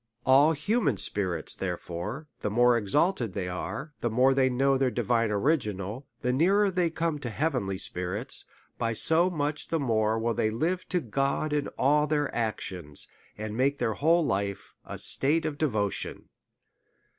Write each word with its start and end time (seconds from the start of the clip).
All 0.25 0.53
human 0.53 0.97
spirits, 0.97 1.53
therefore, 1.53 2.27
the 2.39 2.49
more 2.49 2.75
ex 2.75 2.95
alted 2.95 3.33
they 3.33 3.47
are, 3.47 3.93
the 4.01 4.09
nearer 4.09 4.33
they 6.73 6.89
come 6.89 7.19
to 7.19 7.29
heavenly 7.29 7.77
spi 7.77 7.99
rits, 8.01 8.45
by 8.79 8.93
so 8.93 9.29
much 9.29 9.67
the 9.67 9.79
more 9.79 10.17
will 10.17 10.33
they 10.33 10.49
live 10.49 10.89
to 10.89 11.01
God 11.01 11.53
in 11.53 11.67
all 11.77 12.07
their 12.07 12.33
actions, 12.33 13.07
and 13.37 13.55
make 13.55 13.77
their 13.77 13.93
whole 13.93 14.25
life 14.25 14.73
a 14.87 14.97
state 14.97 15.45
of 15.45 15.59
devo 15.59 15.91
tion. 15.91 16.29